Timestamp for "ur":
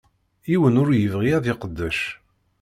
0.81-0.89